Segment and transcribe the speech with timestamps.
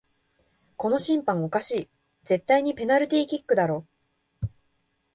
[0.77, 1.89] この審判おかしい、
[2.23, 3.85] 絶対にペナルティーキックだろ